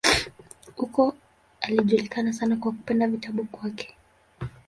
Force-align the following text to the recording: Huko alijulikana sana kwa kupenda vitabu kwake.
Huko 0.75 1.15
alijulikana 1.61 2.33
sana 2.33 2.55
kwa 2.57 2.71
kupenda 2.71 3.07
vitabu 3.07 3.43
kwake. 3.45 3.97